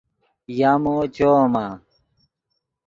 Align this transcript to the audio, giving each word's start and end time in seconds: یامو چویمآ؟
یامو 0.59 0.93
چویمآ؟ 1.15 1.65